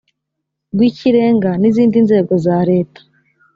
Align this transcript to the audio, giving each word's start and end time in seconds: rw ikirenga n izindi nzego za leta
rw 0.73 0.79
ikirenga 0.89 1.49
n 1.61 1.63
izindi 1.69 1.97
nzego 2.05 2.33
za 2.45 2.57
leta 2.69 3.01